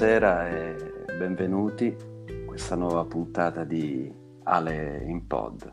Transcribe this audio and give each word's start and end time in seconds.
Buonasera 0.00 0.48
e 0.48 0.76
benvenuti 1.18 1.94
a 1.94 2.46
questa 2.46 2.74
nuova 2.74 3.04
puntata 3.04 3.64
di 3.64 4.10
Ale 4.44 5.02
in 5.04 5.26
Pod. 5.26 5.72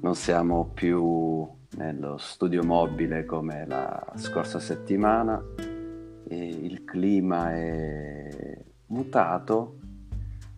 Non 0.00 0.14
siamo 0.14 0.70
più 0.72 1.46
nello 1.76 2.16
studio 2.16 2.64
mobile 2.64 3.26
come 3.26 3.66
la 3.66 4.14
scorsa 4.14 4.58
settimana 4.60 5.44
il 6.30 6.84
clima 6.84 7.52
è 7.52 8.64
mutato 8.86 9.76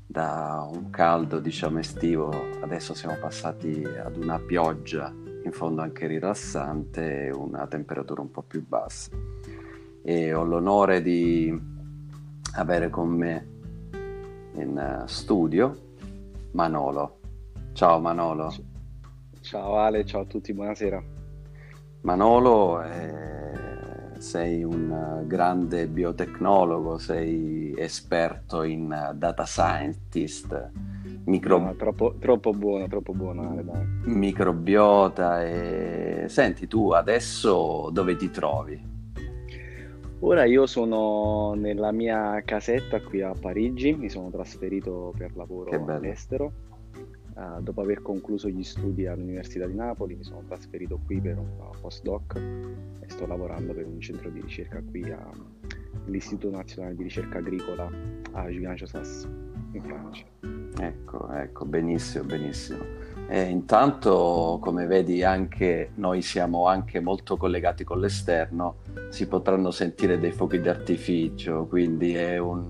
da 0.06 0.64
un 0.70 0.90
caldo 0.90 1.40
diciamo 1.40 1.80
estivo, 1.80 2.30
adesso 2.60 2.94
siamo 2.94 3.16
passati 3.20 3.82
ad 3.84 4.16
una 4.16 4.38
pioggia 4.38 5.12
in 5.42 5.50
fondo 5.50 5.82
anche 5.82 6.06
rilassante 6.06 7.24
e 7.24 7.30
una 7.32 7.66
temperatura 7.66 8.20
un 8.20 8.30
po' 8.30 8.42
più 8.42 8.64
bassa. 8.64 9.10
E 10.04 10.32
ho 10.32 10.44
l'onore 10.44 11.02
di 11.02 11.72
avere 12.54 12.90
con 12.90 13.08
me 13.08 13.48
in 14.54 14.76
eh, 14.76 15.02
studio 15.06 15.76
Manolo. 16.52 17.18
Ciao 17.72 17.98
Manolo. 17.98 18.54
Ciao 19.40 19.76
Ale, 19.76 20.04
ciao 20.04 20.22
a 20.22 20.24
tutti, 20.24 20.52
buonasera. 20.54 21.02
Manolo, 22.02 22.82
eh, 22.82 24.18
sei 24.18 24.62
un 24.62 25.24
grande 25.26 25.88
biotecnologo, 25.88 26.98
sei 26.98 27.74
esperto 27.76 28.62
in 28.62 29.14
data 29.16 29.44
scientist, 29.44 30.70
micro... 31.24 31.58
no, 31.58 31.74
troppo, 31.74 32.14
troppo, 32.18 32.52
buono, 32.52 32.86
troppo 32.86 33.12
buono 33.12 33.50
Ale, 33.50 33.64
microbiota. 34.04 35.44
E... 35.44 36.26
Senti, 36.28 36.66
tu 36.68 36.90
adesso 36.90 37.90
dove 37.90 38.16
ti 38.16 38.30
trovi? 38.30 38.93
Ora 40.26 40.44
io 40.46 40.64
sono 40.64 41.52
nella 41.52 41.92
mia 41.92 42.40
casetta 42.46 42.98
qui 43.02 43.20
a 43.20 43.34
Parigi, 43.38 43.92
mi 43.92 44.08
sono 44.08 44.30
trasferito 44.30 45.12
per 45.14 45.36
lavoro 45.36 45.70
all'estero. 45.84 46.50
Uh, 47.34 47.60
dopo 47.60 47.82
aver 47.82 48.00
concluso 48.00 48.48
gli 48.48 48.62
studi 48.62 49.06
all'Università 49.06 49.66
di 49.66 49.74
Napoli 49.74 50.14
mi 50.14 50.24
sono 50.24 50.42
trasferito 50.46 50.98
qui 51.04 51.20
per 51.20 51.36
un 51.36 51.48
postdoc 51.78 52.36
e 52.36 53.08
sto 53.08 53.26
lavorando 53.26 53.74
per 53.74 53.86
un 53.86 54.00
centro 54.00 54.30
di 54.30 54.40
ricerca 54.40 54.80
qui 54.82 55.04
all'Istituto 55.12 56.56
Nazionale 56.56 56.94
di 56.94 57.02
Ricerca 57.02 57.38
Agricola 57.38 57.90
a 58.32 58.48
Gigan-Josas 58.48 59.28
in 59.72 59.82
Francia. 59.82 60.24
Ecco, 60.78 61.30
ecco, 61.32 61.66
benissimo, 61.66 62.24
benissimo. 62.24 62.82
E 63.26 63.42
intanto, 63.42 64.58
come 64.60 64.86
vedi, 64.86 65.24
anche 65.24 65.90
noi 65.94 66.20
siamo 66.22 66.66
anche 66.66 67.00
molto 67.00 67.36
collegati 67.36 67.82
con 67.82 67.98
l'esterno, 67.98 68.76
si 69.08 69.26
potranno 69.26 69.70
sentire 69.70 70.18
dei 70.18 70.30
fuochi 70.30 70.60
d'artificio, 70.60 71.66
quindi 71.66 72.14
è 72.14 72.36
un, 72.38 72.68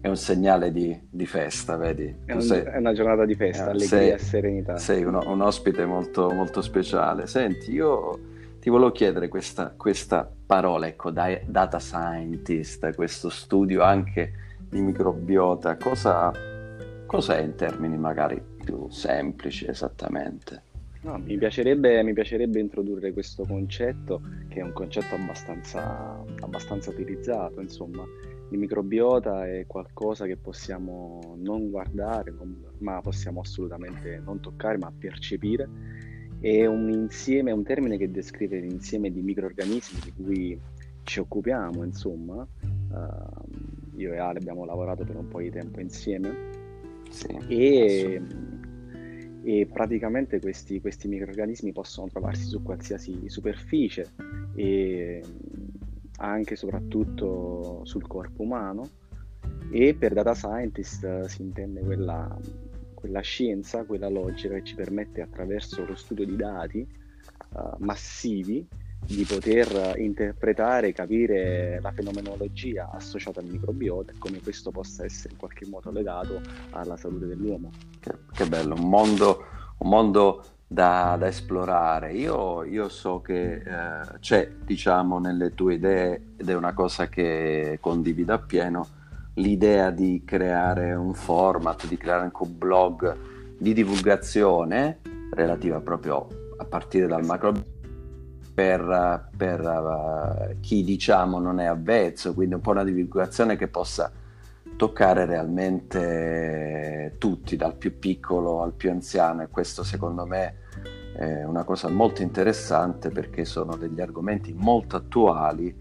è 0.00 0.08
un 0.08 0.16
segnale 0.16 0.72
di, 0.72 0.98
di, 1.08 1.26
festa, 1.26 1.76
vedi? 1.76 2.14
È, 2.24 2.32
un, 2.32 2.40
sei, 2.40 2.62
è, 2.62 2.78
una 2.78 2.92
giornata 2.92 3.24
di 3.24 3.34
festa, 3.34 3.66
eh, 3.66 3.70
allegria 3.70 4.14
e 4.14 4.18
serenità. 4.18 4.78
Sei 4.78 5.04
uno, 5.04 5.22
un 5.26 5.40
ospite 5.42 5.84
molto, 5.84 6.30
molto 6.30 6.62
speciale. 6.62 7.26
Senti, 7.26 7.72
io 7.72 8.18
ti 8.60 8.70
volevo 8.70 8.92
chiedere 8.92 9.28
questa, 9.28 9.74
questa 9.76 10.30
parola, 10.46 10.86
ecco, 10.86 11.10
data 11.10 11.78
scientist, 11.78 12.94
questo 12.94 13.28
studio 13.28 13.82
anche 13.82 14.32
di 14.58 14.80
microbiota, 14.80 15.76
cosa, 15.76 16.32
cosa 17.06 17.36
è 17.36 17.42
in 17.42 17.56
termini 17.56 17.98
magari 17.98 18.51
più 18.62 18.88
semplici 18.88 19.66
esattamente. 19.66 20.70
No, 21.02 21.18
mi, 21.18 21.36
piacerebbe, 21.36 22.02
mi, 22.04 22.12
piacerebbe, 22.12 22.60
introdurre 22.60 23.12
questo 23.12 23.44
concetto, 23.44 24.22
che 24.48 24.60
è 24.60 24.62
un 24.62 24.72
concetto 24.72 25.16
abbastanza, 25.16 26.22
abbastanza 26.40 26.90
utilizzato, 26.90 27.60
insomma. 27.60 28.04
Il 28.50 28.58
microbiota 28.58 29.48
è 29.48 29.64
qualcosa 29.66 30.26
che 30.26 30.36
possiamo 30.36 31.34
non 31.38 31.70
guardare, 31.70 32.30
non, 32.30 32.64
ma 32.78 33.00
possiamo 33.00 33.40
assolutamente 33.40 34.20
non 34.24 34.40
toccare, 34.40 34.78
ma 34.78 34.92
percepire. 34.96 35.68
È 36.38 36.66
un 36.66 36.90
insieme, 36.90 37.50
è 37.50 37.54
un 37.54 37.64
termine 37.64 37.96
che 37.96 38.10
descrive 38.10 38.60
l'insieme 38.60 39.10
di 39.10 39.22
microorganismi 39.22 40.00
di 40.04 40.12
cui 40.12 40.60
ci 41.02 41.18
occupiamo, 41.18 41.82
insomma. 41.82 42.46
Uh, 42.90 43.96
io 43.96 44.12
e 44.12 44.18
Ale 44.18 44.38
abbiamo 44.38 44.64
lavorato 44.64 45.02
per 45.04 45.16
un 45.16 45.26
po' 45.28 45.40
di 45.40 45.50
tempo 45.50 45.80
insieme 45.80 46.60
sì, 47.12 47.26
e, 47.48 48.22
e, 49.42 49.68
praticamente 49.70 50.40
questi, 50.40 50.80
questi, 50.80 51.08
microorganismi 51.08 51.72
possono 51.72 52.08
trovarsi 52.08 52.44
su 52.44 52.62
qualsiasi 52.62 53.28
superficie 53.28 54.10
e 54.54 55.22
anche 56.18 56.54
e 56.54 56.56
soprattutto 56.56 57.80
sul 57.84 58.06
corpo 58.06 58.42
umano. 58.42 58.88
E 59.70 59.94
per 59.94 60.12
data 60.12 60.34
scientist 60.34 61.24
si 61.24 61.42
intende 61.42 61.80
quella, 61.80 62.38
quella 62.94 63.20
scienza, 63.20 63.84
quella 63.84 64.08
logica 64.08 64.54
che 64.54 64.64
ci 64.64 64.74
permette 64.74 65.22
attraverso 65.22 65.84
lo 65.84 65.94
studio 65.94 66.26
di 66.26 66.36
dati 66.36 66.86
uh, 67.54 67.76
massivi 67.78 68.66
di 69.06 69.24
poter 69.24 69.94
interpretare, 69.98 70.92
capire 70.92 71.80
la 71.80 71.92
fenomenologia 71.92 72.90
associata 72.92 73.40
al 73.40 73.46
microbiota 73.46 74.12
e 74.12 74.14
come 74.18 74.40
questo 74.40 74.70
possa 74.70 75.04
essere 75.04 75.32
in 75.32 75.38
qualche 75.38 75.66
modo 75.66 75.90
legato 75.90 76.40
alla 76.70 76.96
salute 76.96 77.26
dell'uomo. 77.26 77.70
Che, 78.00 78.12
che 78.32 78.46
bello, 78.46 78.74
un 78.74 78.88
mondo, 78.88 79.44
un 79.78 79.88
mondo 79.88 80.44
da, 80.66 81.16
da, 81.18 81.26
esplorare. 81.26 82.12
Io, 82.14 82.64
io 82.64 82.88
so 82.88 83.20
che 83.20 83.54
eh, 83.56 84.18
c'è, 84.20 84.50
diciamo, 84.64 85.18
nelle 85.18 85.54
tue 85.54 85.74
idee, 85.74 86.34
ed 86.36 86.48
è 86.48 86.54
una 86.54 86.72
cosa 86.72 87.08
che 87.08 87.78
condivido 87.80 88.32
appieno, 88.32 88.86
l'idea 89.34 89.90
di 89.90 90.22
creare 90.24 90.94
un 90.94 91.14
format, 91.14 91.86
di 91.86 91.96
creare 91.96 92.22
anche 92.22 92.42
un 92.42 92.56
blog 92.56 93.16
di 93.58 93.72
divulgazione 93.72 95.00
relativa 95.32 95.80
proprio 95.80 96.26
a 96.58 96.64
partire 96.64 97.06
dal 97.06 97.24
macrobiota 97.24 97.71
per, 98.52 99.28
per 99.36 99.60
uh, 99.60 100.60
chi 100.60 100.84
diciamo 100.84 101.38
non 101.38 101.60
è 101.60 101.66
avvezzo, 101.66 102.34
quindi 102.34 102.54
un 102.54 102.60
po' 102.60 102.70
una 102.72 102.84
divulgazione 102.84 103.56
che 103.56 103.68
possa 103.68 104.10
toccare 104.76 105.26
realmente 105.26 107.14
tutti, 107.18 107.56
dal 107.56 107.76
più 107.76 107.98
piccolo 107.98 108.62
al 108.62 108.72
più 108.72 108.90
anziano 108.90 109.42
e 109.42 109.48
questo 109.48 109.84
secondo 109.84 110.26
me 110.26 110.56
è 111.14 111.44
una 111.44 111.62
cosa 111.64 111.88
molto 111.88 112.22
interessante 112.22 113.10
perché 113.10 113.44
sono 113.44 113.76
degli 113.76 114.00
argomenti 114.00 114.54
molto 114.54 114.96
attuali 114.96 115.74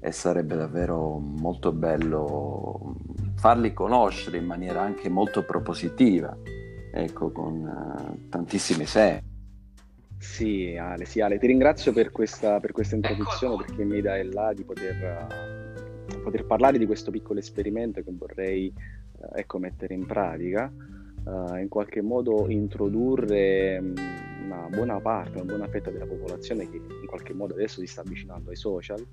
e 0.00 0.12
sarebbe 0.12 0.56
davvero 0.56 1.18
molto 1.18 1.72
bello 1.72 2.94
farli 3.36 3.72
conoscere 3.72 4.38
in 4.38 4.46
maniera 4.46 4.80
anche 4.80 5.08
molto 5.08 5.44
propositiva, 5.44 6.36
ecco, 6.92 7.30
con 7.30 7.62
uh, 7.62 8.28
tantissimi 8.28 8.84
esempi. 8.84 9.27
Sì 10.18 10.76
Ale, 10.76 11.04
sì, 11.04 11.20
Ale, 11.20 11.38
ti 11.38 11.46
ringrazio 11.46 11.92
per 11.92 12.10
questa, 12.10 12.58
per 12.58 12.72
questa 12.72 12.96
introduzione 12.96 13.64
perché 13.64 13.84
mi 13.84 14.00
dai 14.00 14.30
là 14.32 14.52
di 14.52 14.64
poter, 14.64 15.26
uh, 16.10 16.20
poter, 16.22 16.44
parlare 16.44 16.76
di 16.76 16.86
questo 16.86 17.10
piccolo 17.10 17.38
esperimento 17.38 18.02
che 18.02 18.10
vorrei 18.12 18.72
uh, 19.18 19.26
ecco, 19.34 19.58
mettere 19.58 19.94
in 19.94 20.06
pratica, 20.06 20.72
uh, 21.24 21.56
in 21.56 21.68
qualche 21.68 22.02
modo 22.02 22.48
introdurre 22.48 23.78
um, 23.78 23.94
una 24.44 24.66
buona 24.68 25.00
parte, 25.00 25.36
una 25.36 25.44
buona 25.44 25.68
fetta 25.68 25.90
della 25.90 26.06
popolazione 26.06 26.68
che 26.68 26.76
in 26.76 27.06
qualche 27.06 27.32
modo 27.32 27.54
adesso 27.54 27.80
si 27.80 27.86
sta 27.86 28.00
avvicinando 28.00 28.50
ai 28.50 28.56
social 28.56 29.04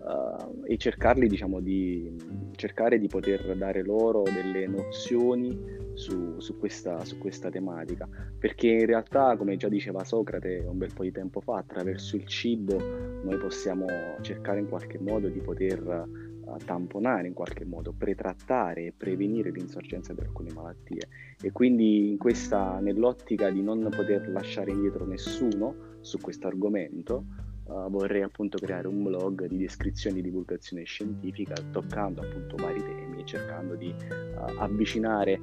uh, 0.00 0.62
e 0.64 0.76
cercarli, 0.76 1.28
diciamo, 1.28 1.60
di 1.60 2.16
cercare 2.56 2.98
di 2.98 3.06
poter 3.06 3.56
dare 3.56 3.82
loro 3.82 4.22
delle 4.22 4.66
nozioni 4.66 5.78
su, 5.94 6.38
su, 6.38 6.58
questa, 6.58 7.04
su, 7.04 7.18
questa, 7.18 7.50
tematica, 7.50 8.08
perché 8.38 8.68
in 8.68 8.86
realtà, 8.86 9.36
come 9.36 9.56
già 9.56 9.68
diceva 9.68 10.04
Socrate 10.04 10.64
un 10.66 10.78
bel 10.78 10.92
po' 10.92 11.02
di 11.02 11.12
tempo 11.12 11.40
fa, 11.40 11.58
attraverso 11.58 12.16
il 12.16 12.26
cibo 12.26 12.76
noi 13.22 13.36
possiamo 13.38 13.86
cercare 14.20 14.60
in 14.60 14.68
qualche 14.68 14.98
modo 14.98 15.28
di 15.28 15.40
poter 15.40 15.82
uh, 15.82 16.56
tamponare, 16.64 17.28
in 17.28 17.34
qualche 17.34 17.64
modo, 17.64 17.92
pretrattare 17.96 18.86
e 18.86 18.92
prevenire 18.96 19.50
l'insorgenza 19.50 20.12
di 20.12 20.20
alcune 20.20 20.52
malattie. 20.52 21.08
E 21.40 21.52
quindi 21.52 22.10
in 22.10 22.18
questa, 22.18 22.78
nell'ottica 22.80 23.50
di 23.50 23.62
non 23.62 23.88
poter 23.90 24.28
lasciare 24.30 24.70
indietro 24.70 25.06
nessuno 25.06 25.98
su 26.00 26.18
questo 26.18 26.46
argomento, 26.46 27.24
Uh, 27.70 27.88
vorrei 27.88 28.22
appunto 28.22 28.58
creare 28.58 28.88
un 28.88 29.00
blog 29.04 29.46
di 29.46 29.56
descrizione 29.56 30.18
e 30.18 30.22
divulgazione 30.22 30.82
scientifica 30.82 31.54
toccando 31.70 32.20
appunto 32.20 32.56
vari 32.56 32.82
temi 32.82 33.20
e 33.20 33.24
cercando 33.24 33.76
di 33.76 33.94
uh, 33.94 34.58
avvicinare 34.58 35.38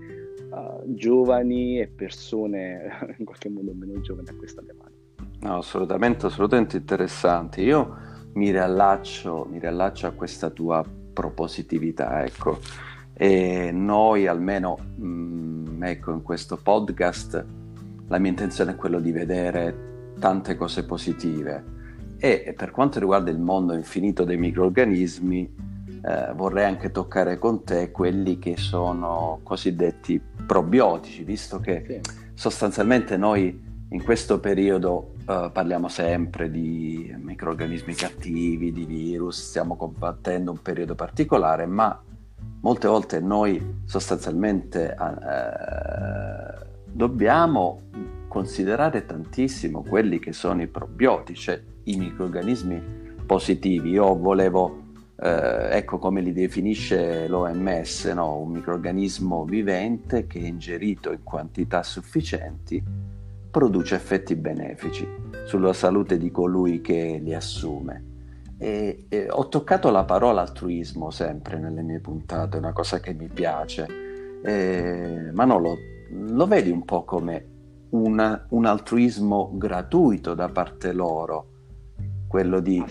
uh, 0.49 0.83
giovani 0.93 1.79
e 1.79 1.87
persone 1.87 3.15
in 3.17 3.23
qualche 3.23 3.47
modo 3.47 3.71
meno 3.73 4.01
giovani 4.01 4.27
a 4.27 4.35
questa 4.35 4.61
tematica. 4.61 5.23
No, 5.39 5.57
assolutamente, 5.59 6.25
assolutamente 6.25 6.75
interessante. 6.75 7.61
Io 7.61 7.95
mi 8.33 8.51
riallaccio, 8.51 9.47
mi 9.49 9.59
riallaccio 9.59 10.07
a 10.07 10.11
questa 10.11 10.49
tua 10.49 10.83
propositività, 11.13 12.25
ecco. 12.25 12.59
E 13.13 13.71
noi 13.71 14.27
almeno, 14.27 14.77
mh, 14.97 15.05
mm, 15.05 15.83
ecco, 15.83 16.11
in 16.11 16.23
questo 16.23 16.57
podcast 16.57 17.45
la 18.07 18.17
mia 18.17 18.31
intenzione 18.31 18.71
è 18.71 18.75
quella 18.75 18.99
di 18.99 19.13
vedere 19.13 19.85
tante 20.19 20.57
cose 20.57 20.83
positive 20.83 21.75
e 22.19 22.53
per 22.55 22.71
quanto 22.71 22.99
riguarda 22.99 23.29
il 23.29 23.39
mondo 23.39 23.73
infinito 23.73 24.23
dei 24.23 24.37
microorganismi, 24.37 25.55
eh, 26.03 26.33
vorrei 26.33 26.65
anche 26.65 26.91
toccare 26.91 27.37
con 27.37 27.63
te 27.63 27.91
quelli 27.91 28.39
che 28.39 28.57
sono 28.57 29.39
cosiddetti 29.43 30.21
probiotici, 30.45 31.23
visto 31.23 31.59
che 31.59 31.83
sì. 31.87 32.11
sostanzialmente 32.33 33.17
noi 33.17 33.65
in 33.89 34.03
questo 34.03 34.39
periodo 34.39 35.13
uh, 35.25 35.51
parliamo 35.51 35.87
sempre 35.87 36.51
di 36.51 37.13
microorganismi 37.17 37.93
cattivi, 37.93 38.73
di 38.73 38.85
virus, 38.85 39.41
stiamo 39.47 39.77
combattendo 39.77 40.51
un 40.51 40.61
periodo 40.61 40.93
particolare, 40.93 41.65
ma 41.65 42.01
molte 42.61 42.87
volte 42.87 43.21
noi 43.21 43.81
sostanzialmente 43.85 44.93
uh, 44.97 46.65
dobbiamo 46.91 47.79
considerare 48.27 49.05
tantissimo 49.05 49.83
quelli 49.83 50.19
che 50.19 50.33
sono 50.33 50.61
i 50.61 50.67
probiotici, 50.67 51.41
cioè 51.41 51.61
i 51.87 51.97
microorganismi 51.97 52.81
positivi. 53.25 53.91
Io 53.91 54.15
volevo, 54.15 54.83
eh, 55.19 55.69
ecco 55.71 55.97
come 55.99 56.21
li 56.21 56.33
definisce 56.33 57.27
l'OMS, 57.27 58.05
no? 58.13 58.39
un 58.39 58.51
microorganismo 58.51 59.45
vivente 59.45 60.27
che 60.27 60.39
ingerito 60.39 61.11
in 61.11 61.23
quantità 61.23 61.83
sufficienti 61.83 62.83
produce 63.49 63.95
effetti 63.95 64.35
benefici 64.35 65.07
sulla 65.45 65.73
salute 65.73 66.17
di 66.17 66.31
colui 66.31 66.81
che 66.81 67.19
li 67.21 67.33
assume. 67.33 68.03
E, 68.59 69.05
e 69.07 69.27
ho 69.29 69.49
toccato 69.49 69.91
la 69.91 70.03
parola 70.03 70.41
altruismo 70.41 71.11
sempre 71.11 71.59
nelle 71.59 71.83
mie 71.83 71.99
puntate, 71.99 72.57
una 72.57 72.73
cosa 72.73 72.99
che 72.99 73.13
mi 73.13 73.27
piace, 73.27 73.87
eh, 74.43 75.29
ma 75.31 75.45
non 75.45 75.61
lo, 75.61 75.75
lo 76.09 76.47
vedi 76.47 76.71
un 76.71 76.83
po' 76.83 77.03
come 77.03 77.45
una, 77.89 78.45
un 78.49 78.65
altruismo 78.65 79.51
gratuito 79.53 80.33
da 80.33 80.49
parte 80.49 80.91
loro, 80.91 81.56
quello 82.27 82.59
di, 82.59 82.83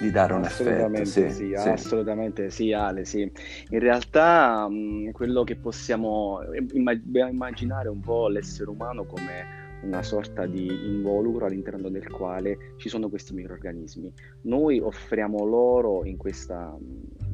di 0.00 0.10
dare 0.10 0.34
un 0.34 0.44
assolutamente 0.44 1.20
effetto. 1.20 1.34
Sì, 1.34 1.46
sì, 1.46 1.54
sì, 1.56 1.68
assolutamente 1.68 2.50
sì, 2.50 2.72
Ale, 2.72 3.04
sì. 3.04 3.30
In 3.70 3.78
realtà 3.78 4.68
mh, 4.68 5.12
quello 5.12 5.44
che 5.44 5.56
possiamo 5.56 6.40
immaginare 6.72 7.88
un 7.88 8.00
po' 8.00 8.28
l'essere 8.28 8.70
umano 8.70 9.04
come 9.04 9.66
una 9.80 10.02
sorta 10.02 10.44
di 10.46 10.66
involucro 10.66 11.46
all'interno 11.46 11.88
del 11.88 12.10
quale 12.10 12.74
ci 12.78 12.88
sono 12.88 13.08
questi 13.08 13.32
microorganismi. 13.34 14.12
Noi 14.42 14.80
offriamo 14.80 15.44
loro 15.44 16.04
in 16.04 16.16
questa, 16.16 16.76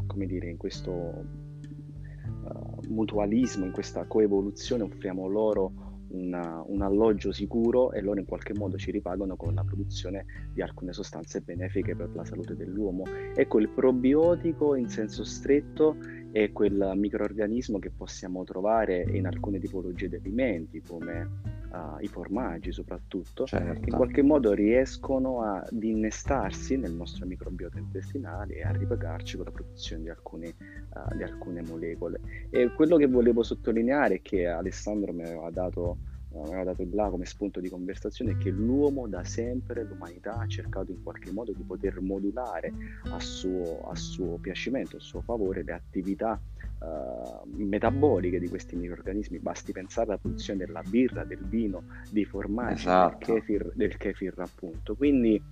come 0.07 0.27
dire, 0.27 0.51
in 0.51 0.59
questo 0.59 0.93
uh, 0.93 2.81
mutualismo, 2.89 3.65
in 3.65 3.73
questa 3.73 4.05
coevoluzione, 4.05 4.83
offriamo 4.83 5.27
loro 5.27 5.84
una, 6.15 6.63
un 6.67 6.83
alloggio 6.83 7.33
sicuro 7.33 7.93
e 7.93 8.01
loro 8.01 8.21
in 8.21 8.27
qualche 8.27 8.55
modo 8.55 8.77
ci 8.77 8.91
ripagano 8.91 9.37
con 9.37 9.55
la 9.55 9.65
produzione 9.65 10.25
di 10.53 10.63
alcune 10.63 10.93
sostanze 10.93 11.41
benefiche 11.41 11.97
per 11.97 12.11
la 12.15 12.25
salute 12.25 12.57
dell'uomo. 12.57 13.05
Ecco, 13.35 13.59
il 13.59 13.69
probiotico 13.69 14.75
in 14.75 14.89
senso 14.89 15.25
stretto 15.25 15.97
è 16.35 16.51
quel 16.51 16.95
microorganismo 16.97 17.79
che 17.79 17.91
possiamo 17.91 18.43
trovare 18.43 19.03
in 19.03 19.25
alcune 19.25 19.61
tipologie 19.61 20.09
di 20.09 20.17
alimenti 20.17 20.83
come 20.83 21.29
uh, 21.71 22.03
i 22.03 22.09
formaggi 22.09 22.73
soprattutto, 22.73 23.45
certo. 23.45 23.81
che 23.81 23.91
in 23.91 23.95
qualche 23.95 24.23
modo 24.23 24.53
riescono 24.53 25.43
ad 25.43 25.81
innestarsi 25.81 26.77
nel 26.77 26.91
nostro 26.91 27.25
microbiota 27.25 27.79
intestinale 27.79 28.55
e 28.55 28.65
a 28.65 28.73
ripagarci 28.73 29.37
con 29.37 29.45
la 29.45 29.53
produzione 29.53 30.03
di 30.03 30.09
alcune, 30.09 30.49
uh, 30.49 31.17
di 31.17 31.23
alcune 31.23 31.63
molecole. 31.63 32.19
E 32.51 32.69
quello 32.75 32.97
che 32.97 33.07
volevo 33.07 33.45
sottolineare 33.45 34.17
è 34.17 34.21
che 34.21 34.49
Alessandro 34.49 35.13
mi 35.13 35.23
aveva 35.23 35.51
dato 35.51 35.99
aveva 36.43 36.65
dato 36.65 36.83
il 36.83 36.91
là 36.93 37.09
come 37.09 37.25
spunto 37.25 37.61
di 37.61 37.69
conversazione 37.69 38.33
è 38.33 38.37
che 38.37 38.51
l'uomo 38.51 39.07
da 39.07 39.25
sempre, 39.25 39.85
l'umanità 39.85 40.39
ha 40.39 40.47
cercato 40.47 40.91
in 40.91 41.03
qualche 41.03 41.31
modo 41.33 41.53
di 41.53 41.63
poter 41.63 42.01
modulare 42.01 42.73
a 43.11 43.21
suo, 43.21 43.89
a 43.89 43.95
suo 43.95 44.39
piacimento, 44.39 44.97
a 44.97 45.01
suo 45.01 45.21
favore 45.21 45.63
le 45.63 45.73
attività 45.73 46.41
uh, 46.81 47.47
metaboliche 47.57 48.39
di 48.39 48.49
questi 48.49 48.77
microorganismi. 48.77 49.39
Basti 49.39 49.73
pensare 49.73 50.09
alla 50.09 50.19
produzione 50.19 50.65
della 50.65 50.83
birra, 50.83 51.25
del 51.25 51.45
vino, 51.45 51.85
dei 52.11 52.25
formaggi, 52.25 52.81
esatto. 52.83 53.33
del, 53.33 53.43
kefir, 53.43 53.73
del 53.75 53.97
kefir 53.97 54.35
appunto. 54.39 54.95
Quindi 54.95 55.43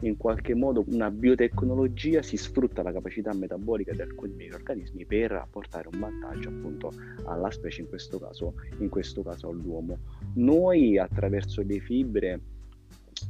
in 0.00 0.16
qualche 0.16 0.54
modo 0.54 0.84
una 0.88 1.10
biotecnologia 1.10 2.22
si 2.22 2.36
sfrutta 2.36 2.82
la 2.82 2.92
capacità 2.92 3.32
metabolica 3.34 3.92
di 3.92 4.00
alcuni 4.00 4.34
microorganismi 4.34 5.04
per 5.04 5.32
apportare 5.32 5.88
un 5.92 5.98
vantaggio 5.98 6.48
appunto 6.48 6.92
alla 7.24 7.50
specie, 7.50 7.82
in 7.82 7.88
questo 7.88 8.18
caso, 8.18 8.54
in 8.78 8.88
questo 8.88 9.22
caso 9.22 9.48
all'uomo. 9.48 9.98
Noi 10.34 10.98
attraverso 10.98 11.62
le 11.62 11.80
fibre 11.80 12.40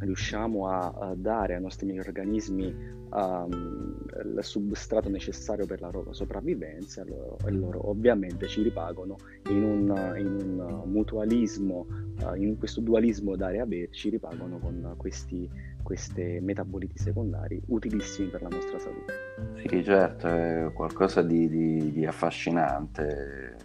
riusciamo 0.00 0.68
a, 0.68 1.14
dare 1.16 1.54
ai 1.54 1.60
nostri 1.60 1.86
microorganismi 1.86 2.74
um, 3.10 3.96
il 4.24 4.38
substrato 4.40 5.08
necessario 5.08 5.66
per 5.66 5.80
la 5.80 5.90
loro 5.90 6.12
sopravvivenza 6.12 7.04
loro, 7.04 7.36
e 7.46 7.50
loro 7.50 7.88
ovviamente 7.88 8.46
ci 8.48 8.62
ripagano 8.62 9.16
in 9.48 9.62
un, 9.62 10.14
in 10.16 10.26
un 10.26 10.82
mutualismo, 10.90 11.86
uh, 12.22 12.34
in 12.34 12.58
questo 12.58 12.80
dualismo 12.80 13.36
dare-avere, 13.36 13.88
ci 13.92 14.10
ripagano 14.10 14.58
con 14.58 14.94
questi, 14.96 15.48
questi 15.82 16.38
metaboliti 16.40 16.98
secondari 16.98 17.60
utilissimi 17.66 18.28
per 18.28 18.42
la 18.42 18.48
nostra 18.48 18.78
salute. 18.78 19.12
Sì, 19.66 19.84
certo, 19.84 20.26
è 20.26 20.70
qualcosa 20.72 21.22
di, 21.22 21.48
di, 21.48 21.92
di 21.92 22.06
affascinante, 22.06 23.56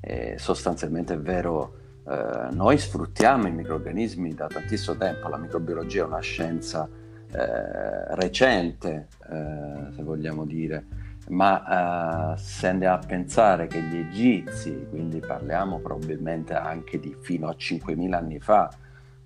è 0.00 0.34
sostanzialmente 0.36 1.14
è 1.14 1.18
vero 1.18 1.80
eh, 2.08 2.48
noi 2.52 2.78
sfruttiamo 2.78 3.46
i 3.46 3.52
microorganismi 3.52 4.34
da 4.34 4.46
tantissimo 4.46 4.96
tempo, 4.96 5.28
la 5.28 5.36
microbiologia 5.36 6.02
è 6.02 6.06
una 6.06 6.20
scienza 6.20 6.88
eh, 7.30 8.14
recente, 8.16 9.08
eh, 9.30 9.92
se 9.94 10.02
vogliamo 10.02 10.44
dire, 10.44 10.86
ma 11.28 12.34
eh, 12.34 12.38
se 12.38 12.68
andiamo 12.68 12.96
a 12.96 13.06
pensare 13.06 13.66
che 13.68 13.80
gli 13.80 13.96
egizi, 13.96 14.86
quindi 14.90 15.20
parliamo 15.20 15.78
probabilmente 15.78 16.54
anche 16.54 16.98
di 16.98 17.16
fino 17.20 17.48
a 17.48 17.54
5.000 17.56 18.12
anni 18.12 18.40
fa, 18.40 18.68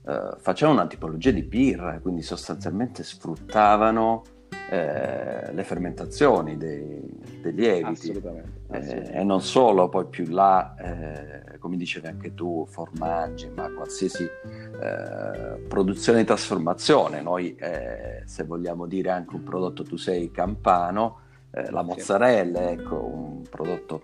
eh, 0.05 0.35
facevano 0.39 0.81
una 0.81 0.87
tipologia 0.87 1.31
di 1.31 1.43
birra, 1.43 1.99
quindi 2.01 2.23
sostanzialmente 2.23 3.03
sfruttavano 3.03 4.23
eh, 4.69 5.53
le 5.53 5.63
fermentazioni 5.63 6.57
dei, 6.57 7.01
dei 7.41 7.53
lieviti 7.53 8.11
assolutamente, 8.11 8.51
assolutamente. 8.69 9.13
Eh, 9.13 9.21
e 9.21 9.23
non 9.25 9.41
solo 9.41 9.89
poi 9.89 10.07
più 10.07 10.27
là 10.27 10.75
eh, 10.77 11.59
come 11.59 11.77
dicevi 11.77 12.09
anche 12.09 12.35
tu 12.35 12.67
formaggi 12.69 13.49
ma 13.55 13.71
qualsiasi 13.71 14.25
eh, 14.25 15.59
produzione 15.69 16.19
di 16.19 16.25
trasformazione 16.25 17.23
noi 17.23 17.55
eh, 17.55 18.23
se 18.25 18.43
vogliamo 18.43 18.87
dire 18.87 19.11
anche 19.11 19.37
un 19.37 19.45
prodotto 19.45 19.85
tu 19.85 19.97
sei 19.97 20.33
campano 20.33 21.21
eh, 21.53 21.71
la 21.71 21.83
mozzarella 21.83 22.71
ecco 22.71 23.05
un 23.05 23.43
prodotto 23.49 24.03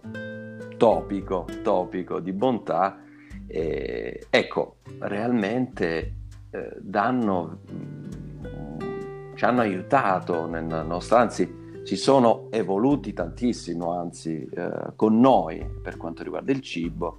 topico 0.76 1.46
topico 1.62 2.20
di 2.20 2.32
bontà 2.32 2.98
ecco 3.48 4.76
realmente 5.00 6.14
danno 6.78 7.58
ci 9.42 9.48
hanno 9.48 9.62
aiutato 9.62 10.46
nel 10.46 10.84
nostro, 10.86 11.16
anzi 11.16 11.52
si 11.82 11.96
sono 11.96 12.46
evoluti 12.52 13.12
tantissimo, 13.12 13.90
anzi 13.90 14.48
eh, 14.48 14.92
con 14.94 15.18
noi 15.18 15.68
per 15.82 15.96
quanto 15.96 16.22
riguarda 16.22 16.52
il 16.52 16.60
cibo 16.60 17.18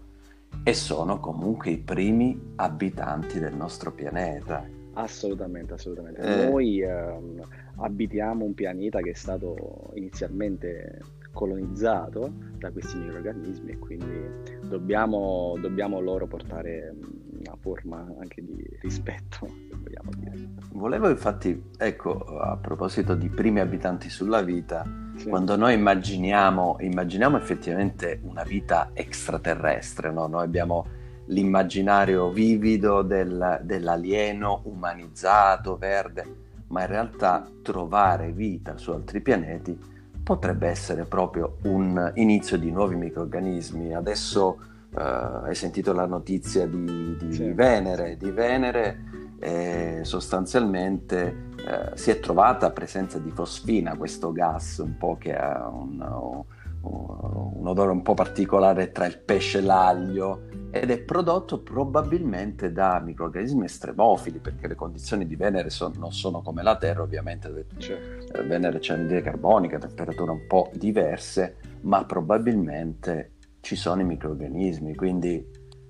e 0.63 0.73
sono 0.73 1.19
comunque 1.19 1.71
i 1.71 1.79
primi 1.79 2.53
abitanti 2.55 3.39
del 3.39 3.53
nostro 3.53 3.91
pianeta. 3.91 4.65
Assolutamente, 4.93 5.73
assolutamente. 5.73 6.21
Eh. 6.21 6.49
Noi 6.49 6.81
ehm, 6.81 7.41
abitiamo 7.79 8.45
un 8.45 8.53
pianeta 8.53 9.01
che 9.01 9.09
è 9.09 9.15
stato 9.15 9.91
inizialmente 9.95 11.01
colonizzato 11.33 12.31
da 12.57 12.71
questi 12.71 12.99
microorganismi 12.99 13.71
e 13.71 13.79
quindi 13.79 14.21
dobbiamo, 14.69 15.57
dobbiamo 15.59 15.99
loro 15.99 16.25
portare 16.27 16.95
una 17.45 17.57
forma 17.59 18.05
anche 18.19 18.43
di 18.43 18.65
rispetto, 18.81 19.47
se 19.47 19.75
vogliamo 19.75 20.09
dire. 20.15 20.49
Volevo 20.71 21.09
infatti, 21.09 21.71
ecco, 21.77 22.39
a 22.39 22.57
proposito 22.57 23.15
di 23.15 23.29
primi 23.29 23.59
abitanti 23.59 24.09
sulla 24.09 24.41
vita, 24.41 24.83
sì. 25.15 25.27
quando 25.27 25.55
noi 25.55 25.73
immaginiamo, 25.73 26.77
immaginiamo 26.79 27.37
effettivamente 27.37 28.19
una 28.23 28.43
vita 28.43 28.91
extraterrestre, 28.93 30.11
no? 30.11 30.27
noi 30.27 30.43
abbiamo 30.43 30.85
l'immaginario 31.27 32.31
vivido 32.31 33.01
del, 33.01 33.61
dell'alieno 33.63 34.61
umanizzato, 34.65 35.77
verde, 35.77 36.41
ma 36.67 36.81
in 36.81 36.87
realtà 36.87 37.47
trovare 37.61 38.31
vita 38.31 38.77
su 38.77 38.91
altri 38.91 39.21
pianeti 39.21 39.91
potrebbe 40.23 40.67
essere 40.67 41.03
proprio 41.03 41.57
un 41.63 42.11
inizio 42.15 42.57
di 42.57 42.71
nuovi 42.71 42.95
microrganismi. 42.95 43.93
Adesso 43.93 44.57
uh, 44.95 45.45
hai 45.45 45.55
sentito 45.55 45.93
la 45.93 46.05
notizia 46.05 46.67
di, 46.67 47.15
di 47.17 47.33
sì. 47.33 47.51
Venere, 47.51 48.17
di 48.17 48.31
Venere 48.31 49.13
eh, 49.43 49.99
sostanzialmente 50.03 51.49
eh, 51.57 51.97
si 51.97 52.11
è 52.11 52.19
trovata 52.19 52.71
presenza 52.71 53.19
di 53.19 53.29
fosfina, 53.31 53.97
questo 53.97 54.31
gas 54.31 54.77
un 54.77 54.97
po' 54.97 55.17
che 55.17 55.35
ha 55.35 55.67
un, 55.67 55.99
un, 55.99 57.51
un 57.55 57.67
odore 57.67 57.91
un 57.91 58.01
po' 58.01 58.13
particolare 58.13 58.91
tra 58.91 59.05
il 59.05 59.19
pesce 59.19 59.57
e 59.57 59.61
l'aglio 59.61 60.47
ed 60.71 60.89
è 60.89 60.99
prodotto 60.99 61.61
probabilmente 61.61 62.71
da 62.71 62.99
microrganismi 62.99 63.65
estremofili 63.65 64.39
perché 64.39 64.67
le 64.67 64.75
condizioni 64.75 65.27
di 65.27 65.35
Venere 65.35 65.69
son, 65.69 65.91
non 65.97 66.13
sono 66.13 66.41
come 66.41 66.63
la 66.63 66.77
Terra 66.77 67.01
ovviamente 67.01 67.49
dove 67.49 67.65
certo. 67.77 68.37
Eh, 68.37 68.43
Venere 68.43 68.79
c'è 68.79 68.93
anidride 68.93 69.21
carbonica, 69.21 69.77
temperature 69.77 70.31
un 70.31 70.47
po' 70.47 70.71
diverse 70.73 71.57
ma 71.81 72.05
probabilmente 72.05 73.32
ci 73.63 73.77
sono 73.77 74.01
i 74.01 74.05
microrganismi 74.05 74.93
quindi 74.93 75.41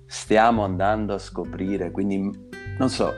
stiamo 0.06 0.62
andando 0.62 1.14
a 1.14 1.18
scoprire 1.18 1.90
quindi 1.90 2.30
non 2.78 2.88
so 2.88 3.12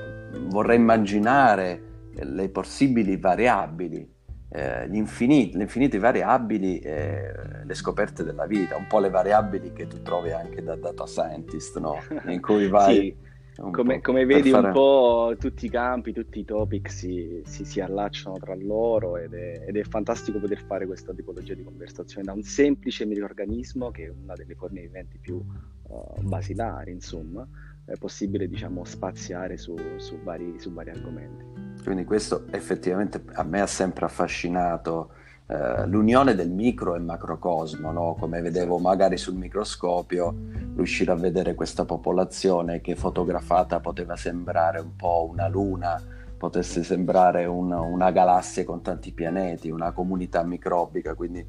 vorrei 0.49 0.79
immaginare 0.79 1.83
le 2.15 2.49
possibili 2.49 3.19
variabili 3.19 4.15
eh, 4.49 4.89
infiniti, 4.91 5.57
le 5.57 5.65
infinite 5.65 5.99
variabili 5.99 6.79
e 6.79 7.33
le 7.65 7.75
scoperte 7.75 8.25
della 8.25 8.47
vita, 8.47 8.77
un 8.77 8.87
po' 8.87 9.01
le 9.01 9.11
variabili 9.11 9.73
che 9.73 9.87
tu 9.87 10.01
trovi 10.03 10.33
anche 10.33 10.63
da 10.63 10.77
data 10.77 11.07
scientist, 11.07 11.79
no? 11.79 11.99
in 12.27 12.41
cui 12.41 12.69
vai... 12.69 12.95
sì. 12.95 13.17
Come, 13.57 14.01
come, 14.01 14.27
vedi 14.27 14.51
fare... 14.51 14.67
un 14.67 14.73
po' 14.73 15.35
tutti 15.39 15.67
i 15.67 15.71
campi, 15.71 16.13
tutti 16.13 16.41
i 16.41 16.45
topic 16.45 16.91
si, 16.91 17.41
si, 17.45 17.65
si 17.65 17.81
allacciano 17.81 18.37
tra 18.39 18.55
loro 18.55 19.17
ed 19.17 19.33
è, 19.33 19.65
ed 19.67 19.77
è, 19.77 19.83
fantastico 19.83 20.39
poter 20.39 20.63
fare 20.67 20.87
questa 20.87 21.15
tipologia 21.15 21.55
di 21.55 21.63
conversazione 21.63 22.25
da 22.25 22.33
un 22.33 22.43
semplice 22.43 23.07
microorganismo 23.07 23.91
che 23.91 24.05
è 24.05 24.09
una 24.11 24.35
delle 24.35 24.55
forme 24.55 24.83
viventi 24.83 25.19
più 25.19 25.37
uh, 25.37 26.23
basilari, 26.23 26.93
insomma, 26.93 27.49
è 27.87 27.95
possibile 27.97 28.49
diciamo 28.49 28.85
spaziare 28.85 29.57
su, 29.57 29.75
su, 29.97 30.19
vari, 30.23 30.59
su 30.59 30.73
vari 30.73 30.91
argomenti. 30.91 31.45
Quindi 31.83 32.05
questo 32.05 32.47
effettivamente 32.51 33.23
a 33.33 33.43
me 33.45 33.61
ha 33.61 33.67
sempre 33.67 34.05
affascinato 34.05 35.13
eh, 35.49 35.87
l'unione 35.87 36.35
del 36.35 36.51
micro 36.51 36.97
e 36.97 36.99
macrocosmo, 36.99 37.93
no? 37.93 38.17
come 38.19 38.41
vedevo 38.41 38.79
magari 38.79 39.17
sul 39.17 39.37
microscopio, 39.37 40.35
riuscire 40.75 41.13
a 41.13 41.15
vedere 41.15 41.55
questa 41.55 41.85
popolazione 41.85 42.81
che 42.81 42.97
fotografata 42.97 43.79
poteva 43.79 44.17
sembrare 44.17 44.81
un 44.81 44.97
po' 44.97 45.29
una 45.31 45.47
luna, 45.47 46.03
potesse 46.37 46.83
sembrare 46.83 47.45
un, 47.47 47.71
una 47.71 48.11
galassia 48.11 48.65
con 48.65 48.83
tanti 48.83 49.13
pianeti, 49.13 49.71
una 49.71 49.93
comunità 49.93 50.43
microbica, 50.43 51.15
quindi 51.15 51.47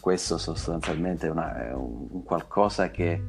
questo 0.00 0.38
sostanzialmente 0.38 1.28
è, 1.28 1.30
una, 1.30 1.68
è 1.68 1.72
un, 1.72 2.24
qualcosa 2.24 2.90
che 2.90 3.12
eh, 3.12 3.22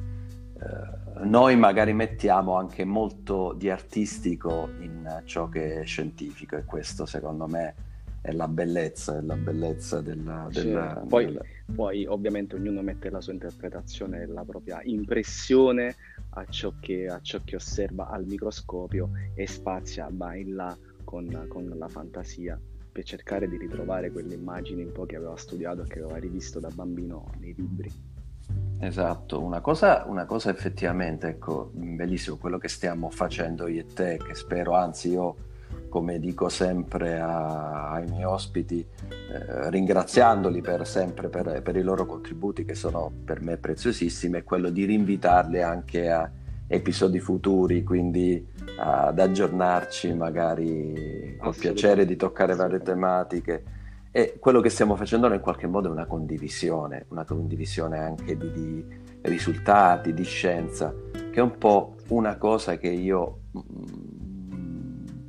noi 1.22 1.56
magari 1.56 1.92
mettiamo 1.92 2.56
anche 2.56 2.84
molto 2.84 3.54
di 3.56 3.70
artistico 3.70 4.68
in 4.80 5.22
ciò 5.24 5.48
che 5.48 5.80
è 5.80 5.84
scientifico 5.84 6.56
e 6.56 6.64
questo 6.64 7.06
secondo 7.06 7.46
me 7.46 7.86
è 8.20 8.32
la 8.32 8.48
bellezza, 8.48 9.18
è 9.18 9.22
la 9.22 9.36
bellezza 9.36 10.00
della... 10.00 10.48
della, 10.50 11.04
poi, 11.08 11.26
della... 11.26 11.42
poi, 11.74 12.06
ovviamente 12.06 12.56
ognuno 12.56 12.82
mette 12.82 13.10
la 13.10 13.20
sua 13.20 13.32
interpretazione 13.32 14.26
la 14.26 14.44
propria 14.44 14.80
impressione 14.82 15.94
a 16.30 16.44
ciò 16.46 16.74
che, 16.80 17.08
a 17.08 17.20
ciò 17.20 17.40
che 17.44 17.56
osserva 17.56 18.08
al 18.08 18.26
microscopio 18.26 19.10
e 19.34 19.46
spazia, 19.46 20.08
va 20.10 20.34
in 20.34 20.54
là 20.54 20.76
con, 21.04 21.46
con 21.48 21.72
la 21.76 21.88
fantasia 21.88 22.60
per 22.90 23.04
cercare 23.04 23.48
di 23.48 23.56
ritrovare 23.56 24.10
quelle 24.10 24.34
immagini 24.34 24.82
un 24.82 24.92
po' 24.92 25.06
che 25.06 25.16
aveva 25.16 25.36
studiato 25.36 25.82
che 25.84 26.00
aveva 26.00 26.18
rivisto 26.18 26.58
da 26.58 26.68
bambino 26.68 27.30
nei 27.38 27.54
libri. 27.56 27.90
Esatto, 28.80 29.42
una 29.42 29.60
cosa, 29.60 30.04
una 30.06 30.24
cosa 30.24 30.50
effettivamente, 30.50 31.28
ecco, 31.28 31.70
bellissimo 31.72 32.36
quello 32.36 32.58
che 32.58 32.68
stiamo 32.68 33.10
facendo 33.10 33.66
io 33.66 33.80
e 33.80 33.86
te, 33.86 34.20
che 34.24 34.34
spero, 34.34 34.74
anzi 34.74 35.10
io 35.10 35.36
come 35.88 36.18
dico 36.18 36.48
sempre 36.48 37.18
a, 37.20 37.90
ai 37.92 38.06
miei 38.06 38.24
ospiti, 38.24 38.80
eh, 38.80 39.70
ringraziandoli 39.70 40.60
per 40.60 40.86
sempre 40.86 41.28
per, 41.28 41.62
per, 41.62 41.76
i 41.76 41.82
loro 41.82 42.06
contributi 42.06 42.64
che 42.64 42.74
sono 42.74 43.10
per 43.24 43.40
me 43.40 43.56
preziosissimi, 43.56 44.38
è 44.38 44.44
quello 44.44 44.70
di 44.70 44.84
rinvitarli 44.84 45.62
anche 45.62 46.10
a 46.10 46.30
episodi 46.66 47.18
futuri, 47.18 47.82
quindi 47.82 48.46
ad 48.76 49.18
aggiornarci 49.18 50.14
magari 50.14 51.36
con 51.38 51.54
piacere 51.54 52.04
di 52.04 52.16
toccare 52.16 52.54
varie 52.54 52.80
tematiche. 52.80 53.64
E 54.10 54.36
quello 54.38 54.60
che 54.60 54.70
stiamo 54.70 54.96
facendo 54.96 55.32
in 55.32 55.40
qualche 55.40 55.66
modo 55.66 55.88
è 55.88 55.90
una 55.90 56.06
condivisione, 56.06 57.06
una 57.08 57.24
condivisione 57.24 57.98
anche 57.98 58.36
di, 58.36 58.50
di 58.50 58.86
risultati, 59.22 60.14
di 60.14 60.24
scienza, 60.24 60.94
che 61.12 61.40
è 61.40 61.42
un 61.42 61.56
po' 61.58 61.94
una 62.08 62.36
cosa 62.36 62.76
che 62.78 62.88
io 62.88 63.40
mh, 63.50 63.58
mm, 63.58 64.07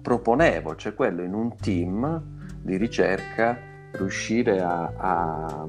proponevo, 0.01 0.75
cioè 0.75 0.93
quello 0.93 1.23
in 1.23 1.33
un 1.33 1.55
team 1.55 2.21
di 2.61 2.77
ricerca 2.77 3.57
riuscire 3.91 4.61
a, 4.61 4.93
a, 4.95 5.67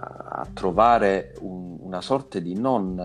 a 0.00 0.48
trovare 0.52 1.34
un, 1.40 1.78
una 1.80 2.00
sorta 2.00 2.38
di 2.38 2.58
non 2.58 2.98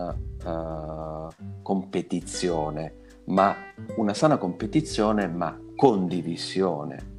uh, 0.44 1.28
competizione, 1.62 2.94
ma 3.26 3.56
una 3.96 4.14
sana 4.14 4.38
competizione, 4.38 5.28
ma 5.28 5.58
condivisione 5.76 7.10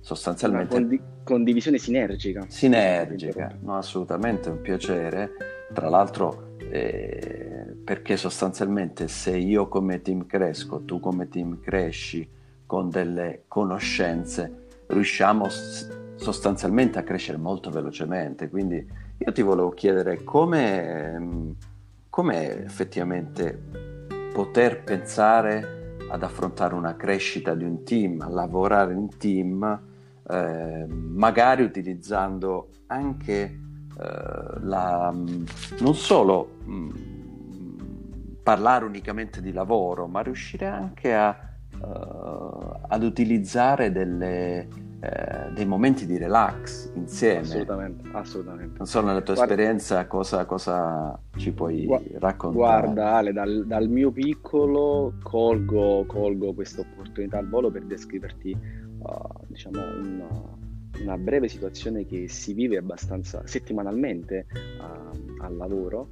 sostanzialmente... 0.00 0.74
Condi- 0.74 1.00
condivisione 1.22 1.78
sinergica. 1.78 2.44
Sinergica, 2.48 3.56
no, 3.60 3.76
assolutamente, 3.76 4.50
un 4.50 4.60
piacere. 4.60 5.30
Tra 5.72 5.88
l'altro, 5.88 6.56
eh, 6.58 7.76
perché 7.84 8.16
sostanzialmente 8.16 9.08
se 9.08 9.36
io 9.36 9.68
come 9.68 10.02
team 10.02 10.26
cresco, 10.26 10.84
tu 10.84 10.98
come 11.00 11.28
team 11.28 11.60
cresci 11.60 12.28
con 12.72 12.88
delle 12.88 13.42
conoscenze, 13.48 14.68
riusciamo 14.86 15.46
sostanzialmente 16.14 16.98
a 16.98 17.02
crescere 17.02 17.36
molto 17.36 17.68
velocemente. 17.68 18.48
Quindi 18.48 18.82
io 19.18 19.30
ti 19.30 19.42
volevo 19.42 19.68
chiedere 19.68 20.24
come, 20.24 21.54
come 22.08 22.64
effettivamente 22.64 23.60
poter 24.32 24.84
pensare 24.84 25.96
ad 26.08 26.22
affrontare 26.22 26.74
una 26.74 26.96
crescita 26.96 27.54
di 27.54 27.64
un 27.64 27.84
team, 27.84 28.26
lavorare 28.32 28.94
in 28.94 29.18
team 29.18 29.80
eh, 30.30 30.86
magari 30.88 31.64
utilizzando 31.64 32.70
anche 32.86 33.42
eh, 33.42 34.60
la, 34.60 35.14
non 35.78 35.94
solo 35.94 36.56
mh, 36.64 36.88
parlare 38.42 38.86
unicamente 38.86 39.42
di 39.42 39.52
lavoro, 39.52 40.06
ma 40.06 40.22
riuscire 40.22 40.68
anche 40.68 41.14
a, 41.14 41.50
uh, 41.80 42.51
ad 42.92 43.02
utilizzare 43.02 43.90
delle, 43.90 44.68
eh, 45.00 45.50
dei 45.54 45.64
momenti 45.64 46.04
di 46.04 46.18
relax 46.18 46.92
insieme. 46.94 47.40
Assolutamente, 47.40 48.10
assolutamente. 48.12 48.74
Non 48.76 48.86
so, 48.86 49.00
nella 49.00 49.22
tua 49.22 49.34
guarda, 49.34 49.54
esperienza 49.54 50.06
cosa, 50.06 50.44
cosa, 50.44 51.18
ci 51.36 51.52
puoi 51.52 51.86
gu- 51.86 52.02
raccontare? 52.18 52.82
Guarda 52.82 53.14
Ale, 53.14 53.32
dal, 53.32 53.64
dal 53.66 53.88
mio 53.88 54.10
piccolo 54.10 55.14
colgo, 55.22 56.04
colgo 56.06 56.52
questa 56.52 56.82
opportunità 56.82 57.38
al 57.38 57.48
volo 57.48 57.70
per 57.70 57.84
descriverti 57.84 58.50
uh, 58.50 59.44
diciamo 59.46 59.78
una, 59.98 60.28
una, 61.00 61.16
breve 61.16 61.48
situazione 61.48 62.04
che 62.04 62.28
si 62.28 62.52
vive 62.52 62.76
abbastanza 62.76 63.40
settimanalmente 63.46 64.46
uh, 64.52 65.42
al 65.42 65.56
lavoro, 65.56 66.08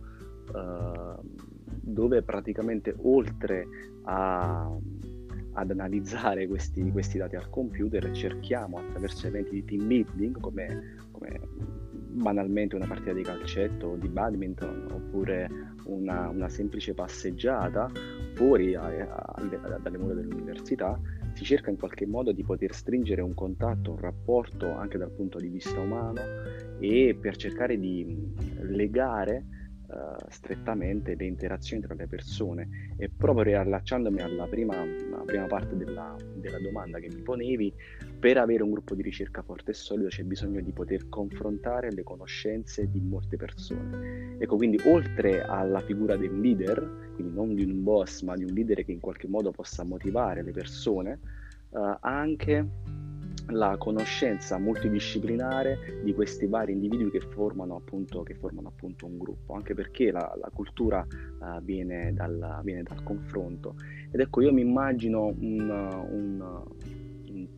uh, 0.54 1.20
dove 1.82 2.22
praticamente 2.22 2.94
oltre 3.02 3.66
a, 4.04 4.66
ad 5.60 5.70
analizzare 5.70 6.46
questi, 6.46 6.90
questi, 6.90 7.18
dati 7.18 7.36
al 7.36 7.50
computer 7.50 8.10
cerchiamo 8.12 8.78
attraverso 8.78 9.26
eventi 9.26 9.50
di 9.52 9.64
team 9.64 9.86
building 9.86 10.40
come, 10.40 10.96
come 11.10 11.40
banalmente 12.12 12.76
una 12.76 12.86
partita 12.86 13.12
di 13.12 13.22
calcetto 13.22 13.88
o 13.88 13.96
di 13.96 14.08
badminton 14.08 14.86
oppure 14.90 15.48
una, 15.84 16.28
una 16.28 16.48
semplice 16.48 16.94
passeggiata 16.94 17.90
fuori 18.34 18.74
a, 18.74 18.84
a, 18.84 19.34
a, 19.34 19.78
dalle 19.82 19.98
mura 19.98 20.14
dell'università 20.14 20.98
si 21.34 21.44
cerca 21.44 21.70
in 21.70 21.76
qualche 21.76 22.06
modo 22.06 22.32
di 22.32 22.42
poter 22.42 22.74
stringere 22.74 23.20
un 23.20 23.34
contatto, 23.34 23.92
un 23.92 23.98
rapporto 23.98 24.74
anche 24.74 24.98
dal 24.98 25.10
punto 25.10 25.38
di 25.38 25.48
vista 25.48 25.78
umano 25.78 26.20
e 26.78 27.16
per 27.20 27.36
cercare 27.36 27.78
di 27.78 28.32
legare 28.62 29.59
uh, 29.90 30.16
strettamente 30.28 31.14
le 31.14 31.24
interazioni 31.24 31.82
tra 31.82 31.94
le 31.94 32.06
persone 32.06 32.94
e 32.96 33.08
proprio 33.08 33.44
riallacciandomi 33.44 34.20
alla 34.20 34.46
prima, 34.46 34.76
alla 34.76 35.24
prima 35.24 35.46
parte 35.46 35.76
della, 35.76 36.16
della 36.34 36.58
domanda 36.58 36.98
che 36.98 37.08
mi 37.08 37.22
ponevi, 37.22 37.72
per 38.18 38.38
avere 38.38 38.62
un 38.62 38.70
gruppo 38.70 38.94
di 38.94 39.02
ricerca 39.02 39.42
forte 39.42 39.70
e 39.70 39.74
solido 39.74 40.08
c'è 40.08 40.22
bisogno 40.24 40.60
di 40.60 40.72
poter 40.72 41.08
confrontare 41.08 41.90
le 41.92 42.02
conoscenze 42.02 42.90
di 42.90 43.00
molte 43.00 43.36
persone. 43.36 44.36
Ecco, 44.38 44.56
quindi 44.56 44.78
oltre 44.84 45.42
alla 45.42 45.80
figura 45.80 46.16
del 46.16 46.38
leader, 46.38 47.12
quindi 47.14 47.34
non 47.34 47.54
di 47.54 47.64
un 47.64 47.82
boss, 47.82 48.22
ma 48.22 48.36
di 48.36 48.44
un 48.44 48.52
leader 48.52 48.84
che 48.84 48.92
in 48.92 49.00
qualche 49.00 49.28
modo 49.28 49.50
possa 49.50 49.84
motivare 49.84 50.42
le 50.42 50.52
persone, 50.52 51.18
eh, 51.72 51.96
anche 52.00 52.66
la 53.50 53.76
conoscenza 53.78 54.58
multidisciplinare 54.58 56.00
di 56.02 56.14
questi 56.14 56.46
vari 56.46 56.72
individui 56.72 57.10
che 57.10 57.20
formano 57.20 57.76
appunto, 57.76 58.22
che 58.22 58.34
formano 58.34 58.68
appunto 58.68 59.06
un 59.06 59.18
gruppo, 59.18 59.54
anche 59.54 59.74
perché 59.74 60.10
la, 60.10 60.36
la 60.40 60.50
cultura 60.52 61.06
uh, 61.06 61.60
viene, 61.62 62.12
dal, 62.14 62.60
viene, 62.62 62.82
dal, 62.82 63.02
confronto. 63.02 63.74
Ed 64.10 64.20
ecco, 64.20 64.40
io 64.40 64.52
mi 64.52 64.62
immagino 64.62 65.26
un, 65.26 65.70
un, 65.70 66.62
un, 67.28 67.48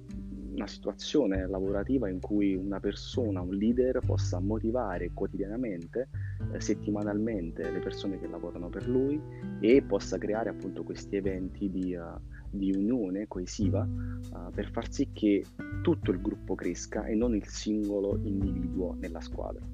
una 0.55 0.67
situazione 0.67 1.47
lavorativa 1.47 2.09
in 2.09 2.21
cui 2.21 2.55
una 2.55 2.81
persona, 2.81 3.41
un 3.41 3.55
leader, 3.55 4.01
possa 4.05 4.39
motivare 4.41 5.11
quotidianamente 5.13 6.09
eh, 6.53 6.61
settimanalmente 6.61 7.71
le 7.71 7.79
persone 7.79 8.19
che 8.21 8.27
lavorano 8.27 8.69
per 8.69 8.89
lui 8.89 9.21
e 9.61 9.83
possa 9.83 10.19
creare 10.19 10.51
appunto 10.51 10.83
questi 10.83 11.17
eventi 11.17 11.71
di, 11.71 11.95
uh, 11.95 12.21
di 12.53 12.71
unione 12.71 13.27
coesiva 13.27 13.81
uh, 13.83 14.51
per 14.53 14.71
far 14.71 14.93
sì 14.93 15.09
che 15.13 15.45
tutto 15.83 16.11
il 16.11 16.21
gruppo 16.21 16.55
cresca 16.55 17.07
e 17.07 17.15
non 17.15 17.35
il 17.35 17.47
singolo 17.49 18.19
individuo 18.23 18.95
nella 19.01 19.21
squadra. 19.21 19.65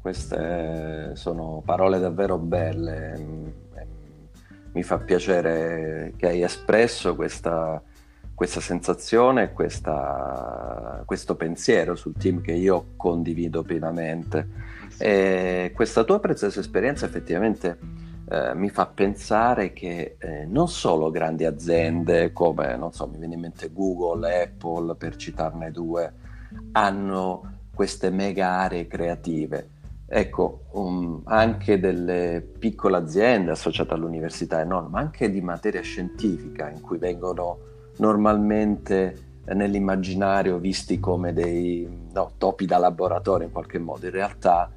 Queste 0.00 1.12
sono 1.14 1.62
parole 1.64 1.98
davvero 1.98 2.38
belle. 2.38 3.18
Mm, 3.18 3.46
mi 4.72 4.82
fa 4.82 4.98
piacere 4.98 6.12
che 6.16 6.26
hai 6.26 6.42
espresso 6.42 7.14
questa, 7.14 7.80
questa 8.34 8.60
sensazione, 8.60 9.52
questa, 9.52 11.02
questo 11.06 11.36
pensiero 11.36 11.94
sul 11.94 12.14
team 12.14 12.40
che 12.40 12.52
io 12.52 12.92
condivido 12.96 13.62
pienamente. 13.62 14.48
E 14.98 15.72
questa 15.74 16.04
tua 16.04 16.18
preziosa 16.18 16.60
esperienza 16.60 17.06
effettivamente 17.06 17.78
eh, 18.28 18.54
mi 18.54 18.70
fa 18.70 18.86
pensare 18.86 19.72
che 19.72 20.16
eh, 20.18 20.46
non 20.46 20.68
solo 20.68 21.10
grandi 21.10 21.44
aziende 21.44 22.32
come, 22.32 22.76
non 22.76 22.92
so, 22.92 23.06
mi 23.06 23.18
viene 23.18 23.34
in 23.34 23.40
mente 23.40 23.70
Google, 23.72 24.42
Apple, 24.42 24.94
per 24.94 25.16
citarne 25.16 25.70
due, 25.70 26.12
hanno 26.72 27.52
queste 27.74 28.10
mega 28.10 28.60
aree 28.60 28.86
creative. 28.86 29.68
Ecco, 30.06 30.64
um, 30.72 31.22
anche 31.24 31.80
delle 31.80 32.46
piccole 32.58 32.96
aziende 32.96 33.50
associate 33.50 33.94
all'università 33.94 34.60
e 34.60 34.64
non, 34.64 34.86
ma 34.86 35.00
anche 35.00 35.30
di 35.30 35.40
materia 35.40 35.80
scientifica 35.80 36.68
in 36.70 36.80
cui 36.80 36.98
vengono 36.98 37.58
normalmente 37.96 39.32
nell'immaginario 39.46 40.58
visti 40.58 41.00
come 41.00 41.32
dei 41.32 41.86
no, 42.12 42.32
topi 42.38 42.64
da 42.64 42.78
laboratorio 42.78 43.46
in 43.46 43.52
qualche 43.52 43.78
modo, 43.78 44.06
in 44.06 44.12
realtà 44.12 44.70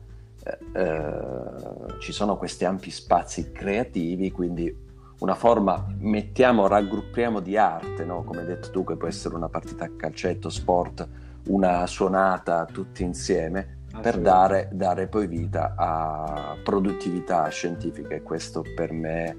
eh, 0.74 2.00
ci 2.00 2.12
sono 2.12 2.38
questi 2.38 2.66
ampi 2.66 2.92
spazi 2.92 3.52
creativi, 3.52 4.32
quindi 4.32 4.86
una 5.20 5.36
forma, 5.36 5.86
mettiamo, 6.00 6.68
raggruppiamo 6.68 7.40
di 7.40 7.58
arte, 7.58 8.06
no? 8.06 8.24
come 8.24 8.42
hai 8.42 8.46
detto 8.46 8.70
tu, 8.70 8.84
che 8.84 8.96
può 8.96 9.08
essere 9.08 9.36
una 9.36 9.50
partita 9.50 9.86
a 9.86 9.92
calcetto, 9.96 10.50
sport, 10.50 11.08
una 11.48 11.88
suonata 11.88 12.66
tutti 12.66 13.04
insieme, 13.04 13.78
per 14.02 14.20
dare, 14.20 14.70
dare, 14.72 15.08
poi 15.08 15.28
vita 15.28 15.74
a 15.76 16.56
produttività 16.64 17.48
scientifica 17.48 18.14
e 18.14 18.22
questo 18.22 18.64
per 18.76 18.92
me 18.92 19.36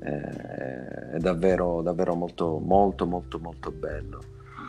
eh, 0.00 1.12
è 1.12 1.18
davvero, 1.18 1.80
davvero 1.80 2.14
molto, 2.14 2.58
molto, 2.58 3.06
molto, 3.06 3.38
molto 3.38 3.70
bello. 3.70 4.20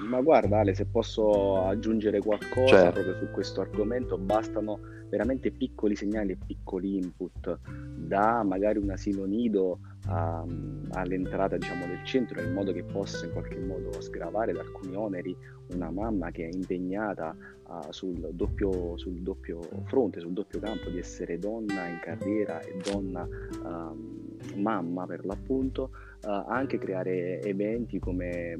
Ma 0.07 0.21
guarda 0.21 0.59
Ale, 0.59 0.73
se 0.75 0.85
posso 0.85 1.65
aggiungere 1.65 2.19
qualcosa 2.19 2.67
certo. 2.67 3.01
proprio 3.01 3.17
su 3.17 3.31
questo 3.31 3.61
argomento, 3.61 4.17
bastano 4.17 4.79
veramente 5.13 5.51
piccoli 5.51 5.95
segnali 5.95 6.31
e 6.31 6.37
piccoli 6.43 6.97
input 6.97 7.59
da 7.95 8.41
magari 8.41 8.79
un 8.79 8.89
asilo 8.89 9.25
nido 9.25 9.77
a, 10.07 10.43
all'entrata 10.89 11.55
diciamo, 11.55 11.85
del 11.85 12.03
centro 12.03 12.41
in 12.41 12.51
modo 12.51 12.73
che 12.73 12.83
possa 12.83 13.27
in 13.27 13.31
qualche 13.31 13.59
modo 13.59 14.01
sgravare 14.01 14.53
da 14.53 14.61
alcuni 14.61 14.95
oneri 14.95 15.37
una 15.67 15.91
mamma 15.91 16.31
che 16.31 16.47
è 16.47 16.49
impegnata 16.51 17.35
uh, 17.67 17.91
sul, 17.91 18.31
doppio, 18.33 18.97
sul, 18.97 19.21
doppio, 19.21 19.59
fronte, 19.85 20.19
sul 20.19 20.33
doppio 20.33 20.59
campo 20.59 20.89
di 20.89 20.97
essere 20.97 21.37
donna 21.37 21.85
in 21.85 21.99
carriera 22.01 22.59
e 22.61 22.75
donna 22.83 23.21
uh, 23.23 24.59
mamma 24.59 25.05
per 25.05 25.25
l'appunto, 25.25 25.91
uh, 26.23 26.43
anche 26.47 26.79
creare 26.79 27.39
eventi 27.43 27.99
come 27.99 28.59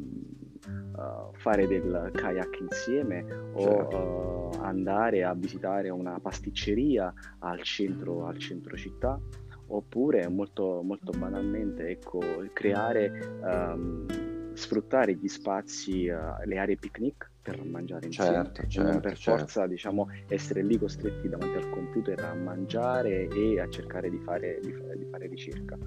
uh, 0.96 1.32
fare 1.38 1.68
del 1.68 2.12
kayak 2.14 2.60
insieme 2.60 3.26
o 3.54 3.62
certo. 3.62 3.98
uh, 3.98 4.62
andare 4.62 5.24
a 5.24 5.34
visitare 5.34 5.90
una 5.90 6.20
pasticceria 6.20 7.14
al 7.40 7.62
centro, 7.62 8.26
al 8.26 8.38
centro 8.38 8.76
città 8.76 9.20
oppure 9.68 10.28
molto, 10.28 10.82
molto 10.84 11.12
banalmente 11.18 11.88
ecco, 11.88 12.20
creare 12.52 13.40
um, 13.42 14.06
sfruttare 14.54 15.16
gli 15.16 15.28
spazi, 15.28 16.08
uh, 16.08 16.46
le 16.46 16.58
aree 16.58 16.76
picnic 16.76 17.32
per 17.42 17.64
mangiare 17.66 18.06
insieme 18.06 18.44
certo, 18.44 18.68
certo, 18.68 18.92
non 18.92 19.02
per 19.02 19.18
certo. 19.18 19.40
forza 19.40 19.68
diciamo, 19.68 20.10
essere 20.28 20.64
lì 20.64 20.78
costretti 20.78 21.28
davanti 21.28 21.58
al 21.58 21.70
computer 21.70 22.20
a 22.24 22.34
mangiare 22.34 23.28
e 23.28 23.60
a 23.60 23.68
cercare 23.68 24.10
di 24.10 24.20
fare, 24.20 24.60
di 24.62 24.72
fare, 24.72 24.98
di 24.98 25.06
fare 25.06 25.28
ricerca. 25.28 25.78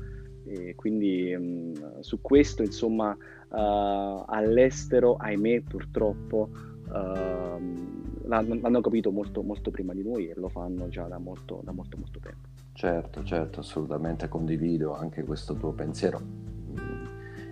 E 0.46 0.74
quindi 0.74 1.36
mh, 1.36 2.00
su 2.00 2.20
questo 2.20 2.62
insomma 2.62 3.10
uh, 3.10 4.24
all'estero 4.26 5.16
ahimè 5.16 5.62
purtroppo 5.62 6.48
uh, 6.86 8.26
l'hanno 8.26 8.80
capito 8.80 9.10
molto, 9.10 9.42
molto 9.42 9.70
prima 9.70 9.92
di 9.92 10.02
noi 10.02 10.28
e 10.28 10.34
lo 10.36 10.48
fanno 10.48 10.88
già 10.88 11.06
da 11.06 11.18
molto, 11.18 11.60
da 11.64 11.72
molto, 11.72 11.96
molto 11.96 12.18
tempo. 12.20 12.48
Certo, 12.72 13.24
certo, 13.24 13.60
assolutamente 13.60 14.28
condivido 14.28 14.94
anche 14.94 15.24
questo 15.24 15.54
tuo 15.54 15.72
pensiero. 15.72 16.20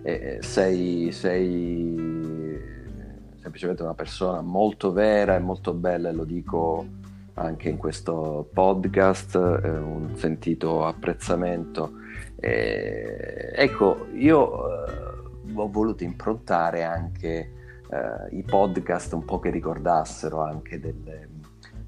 E 0.03 0.37
sei, 0.41 1.11
sei 1.11 1.95
semplicemente 3.37 3.81
una 3.81 3.95
persona 3.95 4.41
molto 4.41 4.91
vera 4.91 5.35
e 5.35 5.39
molto 5.39 5.73
bella 5.73 6.09
e 6.09 6.13
lo 6.13 6.25
dico 6.25 6.85
anche 7.35 7.69
in 7.69 7.77
questo 7.77 8.47
podcast, 8.53 9.35
eh, 9.35 9.69
un 9.69 10.15
sentito 10.15 10.85
apprezzamento. 10.85 12.03
Eh, 12.37 13.51
ecco, 13.53 14.07
io 14.13 14.85
eh, 14.85 14.91
ho 15.53 15.69
voluto 15.69 16.03
improntare 16.03 16.83
anche 16.83 17.51
eh, 17.89 18.35
i 18.35 18.43
podcast 18.43 19.13
un 19.13 19.25
po' 19.25 19.39
che 19.39 19.49
ricordassero 19.49 20.41
anche 20.41 20.79
delle, 20.79 21.29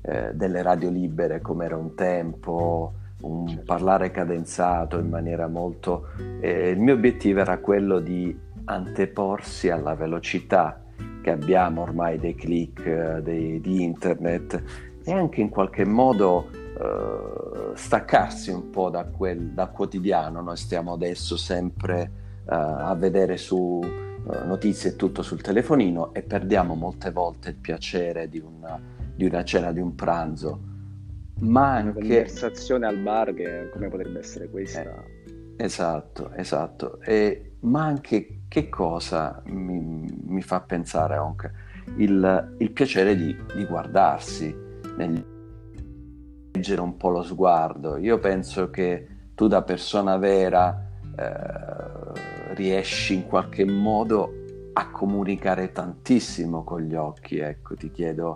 eh, 0.01 0.33
delle 0.33 0.61
radio 0.61 0.89
libere 0.89 1.41
come 1.41 1.65
era 1.65 1.75
un 1.75 1.95
tempo, 1.95 2.93
un 3.21 3.47
certo. 3.47 3.63
parlare 3.65 4.11
cadenzato 4.11 4.99
in 4.99 5.09
maniera 5.09 5.47
molto... 5.47 6.09
Eh, 6.39 6.69
il 6.69 6.79
mio 6.79 6.93
obiettivo 6.93 7.39
era 7.39 7.57
quello 7.57 7.99
di 7.99 8.37
anteporsi 8.65 9.69
alla 9.69 9.95
velocità 9.95 10.81
che 11.21 11.31
abbiamo 11.31 11.81
ormai 11.81 12.17
dei 12.17 12.35
click, 12.35 12.85
eh, 12.85 13.21
dei, 13.21 13.59
di 13.59 13.83
internet 13.83 14.63
e 15.03 15.11
anche 15.11 15.41
in 15.41 15.49
qualche 15.49 15.85
modo 15.85 16.49
eh, 16.79 17.75
staccarsi 17.75 18.51
un 18.51 18.69
po' 18.69 18.89
da 18.89 19.05
quel 19.05 19.51
da 19.51 19.67
quotidiano. 19.67 20.41
Noi 20.41 20.57
stiamo 20.57 20.93
adesso 20.93 21.35
sempre 21.35 22.11
uh, 22.43 22.51
a 22.51 22.95
vedere 22.95 23.37
su 23.37 23.57
uh, 23.57 24.45
notizie 24.45 24.91
e 24.91 24.95
tutto 24.95 25.23
sul 25.23 25.41
telefonino 25.41 26.13
e 26.13 26.21
perdiamo 26.21 26.75
molte 26.75 27.11
volte 27.11 27.49
il 27.49 27.55
piacere 27.55 28.29
di 28.29 28.39
una, 28.39 28.79
di 29.15 29.25
una 29.25 29.43
cena, 29.43 29.71
di 29.71 29.79
un 29.79 29.95
pranzo. 29.95 30.59
Ma 31.39 31.75
anche... 31.75 31.89
Una 31.89 31.99
conversazione 31.99 32.85
al 32.85 32.97
bar 32.97 33.33
che 33.33 33.69
come 33.71 33.87
potrebbe 33.89 34.19
essere 34.19 34.47
questa. 34.49 34.81
Eh, 34.81 35.63
esatto, 35.63 36.31
esatto. 36.33 37.01
E, 37.01 37.53
ma 37.61 37.85
anche 37.85 38.41
che 38.47 38.69
cosa 38.69 39.41
mi, 39.45 40.05
mi 40.25 40.41
fa 40.41 40.61
pensare 40.61 41.15
anche 41.15 41.51
il, 41.97 42.55
il 42.57 42.71
piacere 42.71 43.15
di, 43.15 43.35
di 43.55 43.65
guardarsi, 43.65 44.55
nel, 44.97 45.36
leggere 46.57 46.81
un 46.81 46.97
po' 46.97 47.09
lo 47.09 47.23
sguardo. 47.23 47.97
Io 47.97 48.19
penso 48.19 48.69
che 48.69 49.07
tu 49.35 49.47
da 49.47 49.61
persona 49.61 50.17
vera 50.17 50.89
eh, 51.15 52.55
riesci 52.55 53.13
in 53.13 53.27
qualche 53.27 53.63
modo 53.65 54.33
a 54.73 54.89
comunicare 54.89 55.71
tantissimo 55.71 56.63
con 56.63 56.81
gli 56.81 56.95
occhi, 56.95 57.37
ecco, 57.37 57.75
ti 57.75 57.91
chiedo 57.91 58.35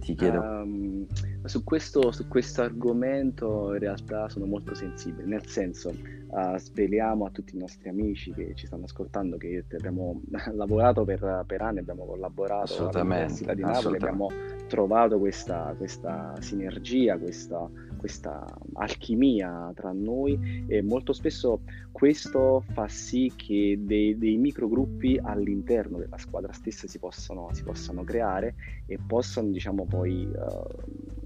ti 0.00 0.14
chiedo. 0.14 0.40
Um, 0.40 1.06
su, 1.44 1.64
questo, 1.64 2.12
su 2.12 2.26
argomento 2.56 3.72
in 3.72 3.78
realtà 3.80 4.28
sono 4.28 4.46
molto 4.46 4.74
sensibile, 4.74 5.26
nel 5.26 5.46
senso 5.46 5.92
uh, 6.28 6.56
speriamo 6.56 7.24
a 7.26 7.30
tutti 7.30 7.56
i 7.56 7.58
nostri 7.58 7.88
amici 7.88 8.32
che 8.32 8.54
ci 8.54 8.66
stanno 8.66 8.84
ascoltando 8.84 9.36
che 9.36 9.64
abbiamo 9.72 10.22
lavorato 10.54 11.04
per, 11.04 11.44
per 11.46 11.62
anni, 11.62 11.78
abbiamo 11.78 12.04
collaborato 12.04 12.88
all'Università 12.88 13.54
di 13.54 13.62
Napoli, 13.62 13.96
abbiamo 13.96 14.28
trovato 14.66 15.18
questa, 15.18 15.74
questa 15.76 16.34
sinergia, 16.40 17.18
questa, 17.18 17.68
questa 17.96 18.44
alchimia 18.74 19.72
tra 19.74 19.92
noi 19.92 20.64
e 20.66 20.82
molto 20.82 21.12
spesso 21.12 21.62
questo 21.90 22.62
fa 22.72 22.86
sì 22.88 23.32
che 23.34 23.78
dei, 23.80 24.16
dei 24.18 24.36
microgruppi 24.36 25.18
all'interno 25.20 25.98
della 25.98 26.18
squadra 26.18 26.52
stessa 26.52 26.86
si 26.86 26.98
possano, 26.98 27.48
si 27.52 27.64
possano 27.64 28.04
creare 28.04 28.54
e 28.86 28.98
possano 29.04 29.48
diciamo 29.48 29.86
poi 29.86 30.24
uh, 30.24 31.18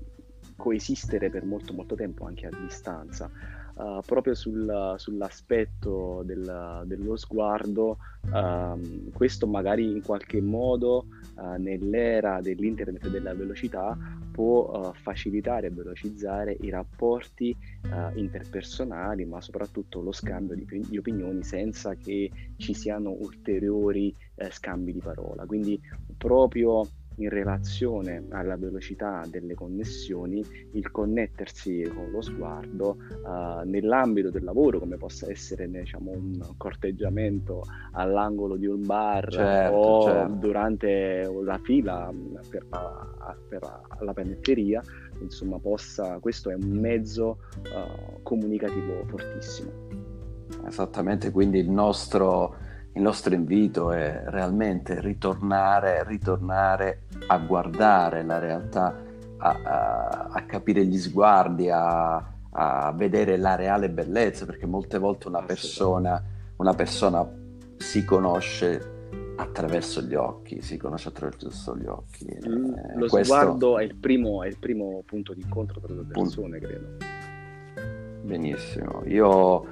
coesistere 0.56 1.28
per 1.28 1.44
molto 1.44 1.72
molto 1.72 1.94
tempo 1.96 2.24
anche 2.24 2.46
a 2.46 2.50
distanza. 2.50 3.30
Uh, 3.82 4.00
proprio 4.06 4.32
sul, 4.34 4.94
sull'aspetto 4.96 6.22
del, 6.24 6.82
dello 6.84 7.16
sguardo, 7.16 7.98
uh, 8.30 9.10
questo 9.12 9.48
magari 9.48 9.90
in 9.90 10.02
qualche 10.02 10.40
modo 10.40 11.06
uh, 11.34 11.60
nell'era 11.60 12.40
dell'internet 12.40 13.04
e 13.04 13.10
della 13.10 13.34
velocità 13.34 13.98
può 14.30 14.70
uh, 14.70 14.92
facilitare 14.94 15.66
e 15.66 15.70
velocizzare 15.70 16.56
i 16.60 16.70
rapporti 16.70 17.56
interpersonali, 18.14 19.24
ma 19.24 19.40
soprattutto 19.40 20.00
lo 20.00 20.12
scambio 20.12 20.54
di, 20.54 20.86
di, 20.88 20.96
opinioni 20.96 21.42
senza 21.42 21.96
che 21.96 22.30
ci 22.56 22.74
siano 22.74 23.10
ulteriori 23.10 24.14
scambi 24.48 24.92
di 24.92 25.00
parola. 25.00 25.44
Quindi 25.44 25.80
proprio 26.16 26.86
in 27.16 27.28
relazione 27.28 28.24
alla 28.30 28.56
velocità 28.56 29.22
delle 29.28 29.54
connessioni, 29.54 30.44
il 30.72 30.90
connettersi 30.90 31.82
con 31.94 32.10
lo 32.10 32.20
sguardo 32.20 32.96
uh, 33.24 33.68
nell'ambito 33.68 34.30
del 34.30 34.44
lavoro, 34.44 34.78
come 34.78 34.96
possa 34.96 35.30
essere 35.30 35.68
diciamo, 35.68 36.10
un 36.12 36.54
corteggiamento 36.56 37.62
all'angolo 37.92 38.56
di 38.56 38.66
un 38.66 38.84
bar 38.84 39.30
certo, 39.30 39.76
o 39.76 40.02
certo. 40.04 40.32
durante 40.34 41.40
la 41.44 41.58
fila 41.58 42.12
per 42.48 42.66
la, 42.70 43.36
per 43.48 43.80
la 44.00 44.12
panetteria, 44.12 44.82
insomma, 45.20 45.58
possa, 45.58 46.18
questo 46.18 46.50
è 46.50 46.54
un 46.54 46.70
mezzo 46.70 47.38
uh, 47.56 48.22
comunicativo 48.22 49.04
fortissimo. 49.06 49.70
Esattamente, 50.66 51.30
quindi 51.30 51.58
il 51.58 51.70
nostro 51.70 52.61
il 52.94 53.00
nostro 53.00 53.34
invito 53.34 53.90
è 53.92 54.24
realmente 54.26 55.00
ritornare, 55.00 56.04
ritornare 56.04 57.04
a 57.26 57.38
guardare 57.38 58.22
la 58.22 58.38
realtà, 58.38 58.94
a, 59.38 59.60
a, 59.62 60.28
a 60.30 60.42
capire 60.42 60.84
gli 60.84 60.98
sguardi, 60.98 61.70
a, 61.70 62.32
a, 62.50 62.92
vedere 62.92 63.38
la 63.38 63.54
reale 63.54 63.88
bellezza, 63.88 64.44
perché 64.44 64.66
molte 64.66 64.98
volte 64.98 65.28
una 65.28 65.42
persona, 65.42 66.22
una 66.56 66.74
persona 66.74 67.26
si 67.78 68.04
conosce 68.04 68.90
attraverso 69.36 70.02
gli 70.02 70.14
occhi, 70.14 70.60
si 70.60 70.76
conosce 70.76 71.08
attraverso 71.08 71.74
gli 71.76 71.86
occhi. 71.86 72.26
Mm, 72.46 72.74
eh, 72.74 72.96
lo 72.96 73.08
sguardo 73.08 73.78
è 73.78 73.84
il, 73.84 73.94
primo, 73.94 74.42
è 74.42 74.48
il, 74.48 74.58
primo, 74.58 75.02
punto 75.06 75.32
di 75.32 75.40
incontro 75.40 75.80
tra 75.80 75.94
le 75.94 76.02
persone, 76.02 76.58
Punto. 76.58 76.66
credo. 76.66 76.86
Benissimo. 78.22 79.02
Io 79.06 79.66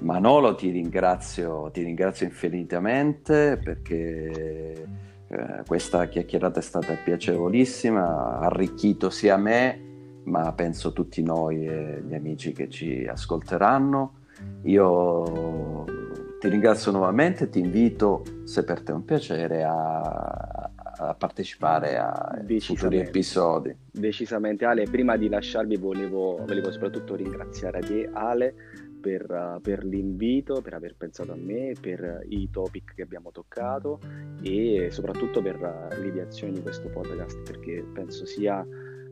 Manolo 0.00 0.54
ti 0.54 0.70
ringrazio, 0.70 1.70
ti 1.72 1.82
ringrazio 1.82 2.26
infinitamente 2.26 3.58
perché 3.62 4.86
eh, 5.28 5.62
questa 5.66 6.06
chiacchierata 6.06 6.60
è 6.60 6.62
stata 6.62 6.94
piacevolissima, 7.02 8.38
ha 8.38 8.46
arricchito 8.46 9.10
sia 9.10 9.36
me 9.36 9.86
ma 10.26 10.52
penso 10.52 10.92
tutti 10.92 11.22
noi 11.22 11.66
e 11.66 12.02
gli 12.06 12.14
amici 12.14 12.52
che 12.52 12.68
ci 12.68 13.06
ascolteranno. 13.08 14.14
Io 14.62 15.84
ti 16.38 16.48
ringrazio 16.48 16.92
nuovamente, 16.92 17.48
ti 17.48 17.60
invito, 17.60 18.22
se 18.44 18.64
per 18.64 18.82
te 18.82 18.92
è 18.92 18.94
un 18.94 19.04
piacere, 19.04 19.64
a, 19.64 20.70
a 20.98 21.14
partecipare 21.14 21.96
a 21.96 22.42
futuri 22.60 22.98
episodi. 22.98 23.74
Decisamente 23.90 24.64
Ale, 24.64 24.84
prima 24.84 25.16
di 25.16 25.28
lasciarvi 25.28 25.76
volevo, 25.76 26.38
volevo 26.44 26.70
soprattutto 26.70 27.14
ringraziare 27.14 27.80
te 27.80 28.10
Ale 28.12 28.54
per, 29.06 29.60
per, 29.62 29.84
l'invito, 29.84 30.60
per 30.62 30.74
aver 30.74 30.96
pensato 30.96 31.30
a 31.30 31.36
me, 31.36 31.74
per 31.80 32.24
i 32.28 32.50
topic 32.50 32.94
che 32.96 33.02
abbiamo 33.02 33.30
toccato 33.30 34.00
e 34.42 34.88
soprattutto 34.90 35.40
per 35.40 35.56
l'ideazione 36.00 36.52
di 36.54 36.60
questo 36.60 36.88
podcast 36.88 37.40
perché 37.42 37.86
penso 37.92 38.26
sia 38.26 38.66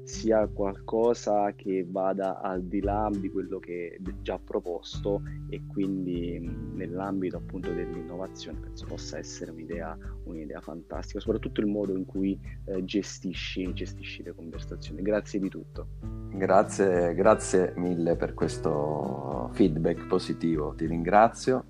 sia 0.05 0.47
qualcosa 0.47 1.53
che 1.55 1.87
vada 1.89 2.41
al 2.41 2.63
di 2.63 2.81
là 2.81 3.11
di 3.13 3.31
quello 3.31 3.59
che 3.59 3.99
è 3.99 4.11
già 4.23 4.39
proposto 4.39 5.23
e 5.49 5.63
quindi 5.67 6.39
nell'ambito 6.75 7.39
appunto 7.39 7.73
dell'innovazione 7.73 8.59
penso 8.61 8.85
possa 8.87 9.19
essere 9.19 9.51
un'idea, 9.51 9.97
un'idea 10.25 10.61
fantastica, 10.61 11.21
soprattutto 11.21 11.61
il 11.61 11.67
modo 11.67 11.97
in 11.97 12.05
cui 12.05 12.39
eh, 12.67 12.85
gestisci, 12.85 13.73
gestisci 13.73 14.23
le 14.23 14.35
conversazioni. 14.35 15.03
Grazie 15.03 15.41
di 15.41 15.49
tutto. 15.49 15.87
Grazie, 16.31 17.15
grazie 17.15 17.73
mille 17.77 18.17
per 18.17 18.35
questo 18.35 19.49
feedback 19.53 20.07
positivo, 20.07 20.75
ti 20.77 20.87
ringrazio. 20.87 21.65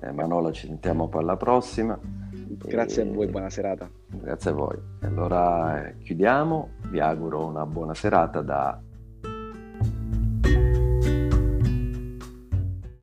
Eh, 0.00 0.10
Manolo, 0.10 0.52
ci 0.52 0.66
sentiamo 0.66 1.08
poi 1.08 1.22
alla 1.22 1.36
prossima. 1.36 1.98
Grazie 2.66 3.02
e... 3.02 3.08
a 3.08 3.12
voi, 3.12 3.26
buona 3.26 3.50
serata. 3.50 3.90
Grazie 4.08 4.50
a 4.50 4.54
voi. 4.54 4.78
Allora 5.02 5.86
eh, 5.86 5.98
chiudiamo, 5.98 6.70
vi 6.90 7.00
auguro 7.00 7.46
una 7.46 7.66
buona 7.66 7.94
serata 7.94 8.40
da 8.42 8.80